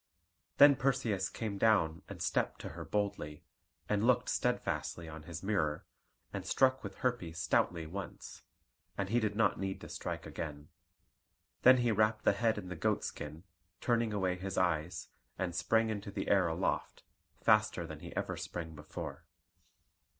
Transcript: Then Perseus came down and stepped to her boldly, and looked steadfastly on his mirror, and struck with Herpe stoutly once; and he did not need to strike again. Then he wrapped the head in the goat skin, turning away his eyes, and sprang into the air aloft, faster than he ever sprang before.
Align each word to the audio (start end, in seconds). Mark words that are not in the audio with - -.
Then 0.57 0.75
Perseus 0.77 1.29
came 1.29 1.59
down 1.59 2.01
and 2.09 2.23
stepped 2.23 2.59
to 2.61 2.69
her 2.69 2.83
boldly, 2.83 3.43
and 3.87 4.03
looked 4.07 4.29
steadfastly 4.29 5.07
on 5.07 5.21
his 5.29 5.43
mirror, 5.43 5.85
and 6.33 6.43
struck 6.43 6.83
with 6.83 7.01
Herpe 7.05 7.35
stoutly 7.35 7.85
once; 7.85 8.41
and 8.97 9.09
he 9.09 9.19
did 9.19 9.35
not 9.35 9.59
need 9.59 9.79
to 9.81 9.89
strike 9.89 10.25
again. 10.25 10.69
Then 11.61 11.77
he 11.77 11.91
wrapped 11.91 12.25
the 12.25 12.33
head 12.33 12.57
in 12.57 12.67
the 12.69 12.75
goat 12.75 13.03
skin, 13.03 13.43
turning 13.79 14.11
away 14.11 14.37
his 14.37 14.57
eyes, 14.57 15.09
and 15.37 15.55
sprang 15.55 15.91
into 15.91 16.09
the 16.09 16.29
air 16.29 16.47
aloft, 16.47 17.03
faster 17.39 17.85
than 17.85 17.99
he 17.99 18.15
ever 18.15 18.35
sprang 18.35 18.73
before. 18.73 19.25